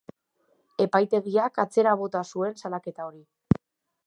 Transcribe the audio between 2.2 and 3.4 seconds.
zuen salaketa hori.